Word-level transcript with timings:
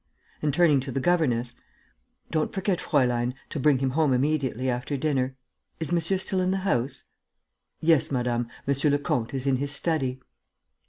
And, 0.41 0.51
turning 0.51 0.79
to 0.79 0.91
the 0.91 0.99
governess, 0.99 1.53
"Don't 2.31 2.51
forget, 2.51 2.79
Fräulein, 2.79 3.35
to 3.49 3.59
bring 3.59 3.77
him 3.77 3.91
home 3.91 4.13
immediately 4.13 4.67
after 4.67 4.97
dinner.... 4.97 5.35
Is 5.79 5.91
monsieur 5.91 6.17
still 6.17 6.41
in 6.41 6.49
the 6.49 6.57
house?" 6.65 7.03
"Yes, 7.81 8.09
madame, 8.09 8.47
monsieur 8.65 8.89
le 8.89 8.97
comte 8.97 9.35
is 9.35 9.45
in 9.45 9.57
his 9.57 9.71
study." 9.71 10.19